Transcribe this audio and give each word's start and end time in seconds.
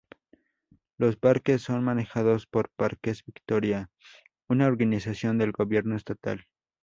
Los 0.97 1.15
parque 1.15 1.59
son 1.59 1.83
manejados 1.83 2.47
por 2.47 2.71
Parques 2.71 3.23
Victoria, 3.23 3.91
una 4.49 4.65
organización 4.65 5.37
del 5.37 5.51
gobierno 5.51 5.95
estatal. 5.95 6.45